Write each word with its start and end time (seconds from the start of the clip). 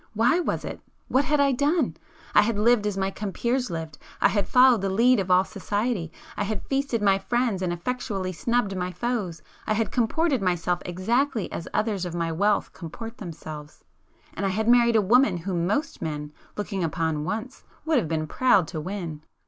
Why 0.15 0.39
was 0.39 0.65
it? 0.65 0.81
What 1.09 1.25
had 1.25 1.39
I 1.39 1.51
done? 1.51 1.95
I 2.33 2.41
had 2.41 2.57
lived 2.57 2.87
as 2.87 2.97
my 2.97 3.11
compeers 3.11 3.69
lived,—I 3.69 4.29
had 4.29 4.47
followed 4.47 4.81
the 4.81 4.89
lead 4.89 5.19
of 5.19 5.29
all 5.29 5.43
society,—I 5.43 6.43
had 6.43 6.65
feasted 6.65 7.03
my 7.03 7.19
friends 7.19 7.61
and 7.61 7.71
effectually 7.71 8.31
'snubbed' 8.31 8.75
my 8.75 8.91
foes,—I 8.91 9.75
had 9.75 9.91
comported 9.91 10.41
myself 10.41 10.79
exactly 10.87 11.51
as 11.51 11.67
others 11.71 12.03
of 12.03 12.15
my 12.15 12.31
wealth 12.31 12.73
comport 12.73 13.19
themselves,—and 13.19 14.43
I 14.43 14.49
had 14.49 14.67
married 14.67 14.95
a 14.95 15.01
woman 15.03 15.37
whom 15.37 15.67
most 15.67 16.01
men, 16.01 16.33
looking 16.57 16.83
upon 16.83 17.23
once, 17.23 17.63
would 17.85 17.99
have 17.99 18.07
been 18.07 18.25
proud 18.25 18.67
to 18.69 18.81
win. 18.81 19.21